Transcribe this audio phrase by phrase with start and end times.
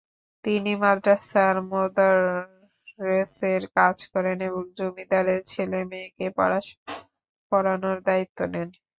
[0.45, 6.25] তিনি মাদ্রাসার মোদাররেসের কাজ করেন এবং জমিদারের ছেলে-মেয়েকে
[7.51, 8.69] পড়ানোর দায়িত্ব নেন।